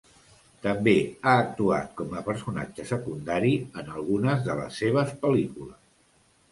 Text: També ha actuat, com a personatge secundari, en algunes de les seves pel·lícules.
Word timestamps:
També 0.61 0.95
ha 1.01 1.33
actuat, 1.41 1.91
com 2.01 2.17
a 2.21 2.23
personatge 2.31 2.89
secundari, 2.93 3.55
en 3.83 3.93
algunes 4.01 4.43
de 4.51 4.59
les 4.63 4.83
seves 4.85 5.15
pel·lícules. 5.27 5.83